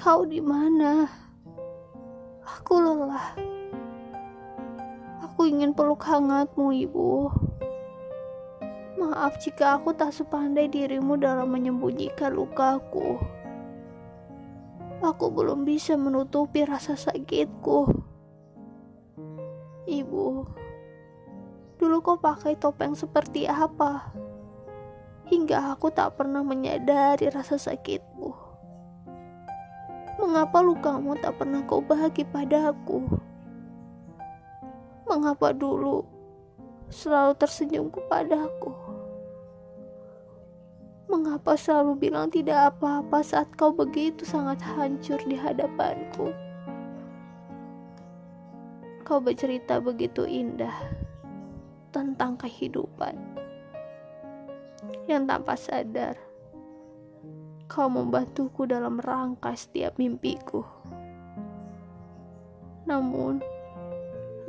[0.00, 1.08] Kau di mana?
[2.44, 3.32] Aku lelah.
[5.24, 7.32] Aku ingin peluk hangatmu, Ibu.
[9.00, 13.16] Maaf jika aku tak sepandai dirimu dalam menyembunyikan lukaku.
[15.00, 17.88] Aku belum bisa menutupi rasa sakitku.
[19.88, 20.26] Ibu,
[21.80, 24.12] dulu kau pakai topeng seperti apa?
[25.32, 28.49] Hingga aku tak pernah menyadari rasa sakitmu.
[30.30, 33.02] Mengapa lukamu tak pernah kau bahagi padaku?
[35.02, 36.06] Mengapa dulu
[36.86, 38.70] selalu tersenyum kepadaku?
[41.10, 46.30] Mengapa selalu bilang tidak apa-apa saat kau begitu sangat hancur di hadapanku?
[49.02, 50.94] Kau bercerita begitu indah
[51.90, 53.18] tentang kehidupan
[55.10, 56.29] yang tanpa sadar
[57.70, 60.66] kau membantuku dalam rangka setiap mimpiku.
[62.82, 63.38] Namun,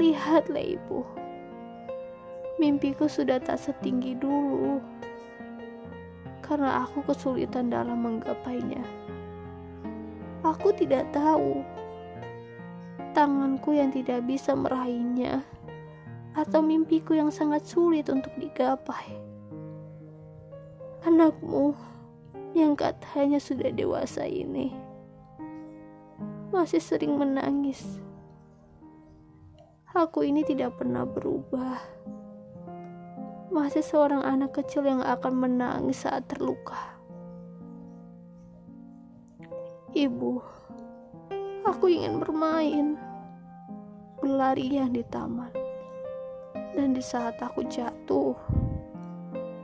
[0.00, 1.04] lihatlah ibu,
[2.56, 4.80] mimpiku sudah tak setinggi dulu
[6.40, 8.80] karena aku kesulitan dalam menggapainya.
[10.40, 11.60] Aku tidak tahu
[13.12, 15.44] tanganku yang tidak bisa meraihnya
[16.32, 19.12] atau mimpiku yang sangat sulit untuk digapai.
[21.04, 21.76] Anakmu
[22.54, 24.74] yang katanya sudah dewasa ini
[26.50, 28.02] masih sering menangis.
[29.90, 31.78] Aku ini tidak pernah berubah
[33.50, 36.78] masih seorang anak kecil yang akan menangis saat terluka.
[39.90, 40.38] Ibu,
[41.66, 42.94] aku ingin bermain,
[44.22, 45.50] berlarian di taman.
[46.78, 48.38] Dan di saat aku jatuh,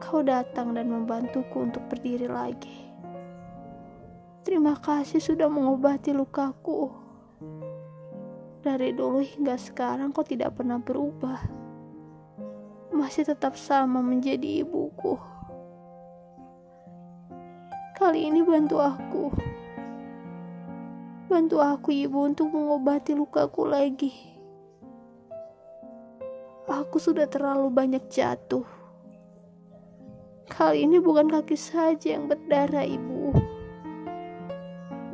[0.00, 2.88] kau datang dan membantuku untuk berdiri lagi.
[4.40, 6.88] Terima kasih sudah mengobati lukaku.
[8.64, 11.60] Dari dulu hingga sekarang kau tidak pernah berubah
[13.00, 15.16] masih tetap sama menjadi ibuku.
[17.96, 19.24] Kali ini bantu aku.
[21.30, 24.12] Bantu aku ibu untuk mengobati lukaku lagi.
[26.70, 28.79] Aku sudah terlalu banyak jatuh.
[30.50, 33.30] Kali ini bukan kaki saja yang berdarah ibu.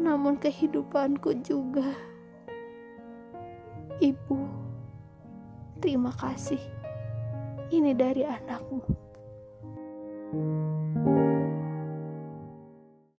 [0.01, 1.93] Namun kehidupanku juga.
[4.01, 4.39] Ibu,
[5.85, 6.61] terima kasih
[7.69, 8.81] ini dari anakmu.